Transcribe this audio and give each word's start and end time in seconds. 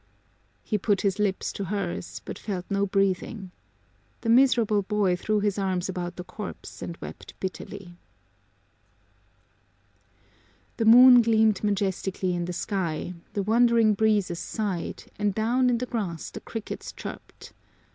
He 0.63 0.79
put 0.79 1.01
his 1.01 1.19
lips 1.19 1.53
to 1.53 1.65
hers, 1.65 2.23
but 2.25 2.39
felt 2.39 2.65
no 2.71 2.87
breathing. 2.87 3.51
The 4.21 4.29
miserable 4.29 4.81
boy 4.81 5.15
threw 5.15 5.41
his 5.41 5.59
arms 5.59 5.89
about 5.89 6.15
the 6.15 6.23
corpse 6.23 6.81
and 6.81 6.97
wept 6.97 7.39
bitterly. 7.39 7.99
The 10.77 10.85
moon 10.85 11.21
gleamed 11.21 11.63
majestically 11.63 12.33
in 12.33 12.45
the 12.45 12.51
sky, 12.53 13.13
the 13.33 13.43
wandering 13.43 13.93
breezes 13.93 14.39
sighed, 14.39 15.03
and 15.19 15.35
down 15.35 15.69
in 15.69 15.77
the 15.77 15.85
grass 15.85 16.31
the 16.31 16.41
crickets 16.41 16.91
chirped. 16.91 17.53